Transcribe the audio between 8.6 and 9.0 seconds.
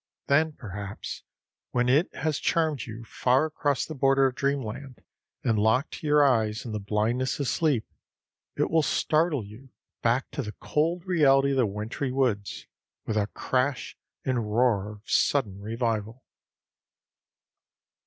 will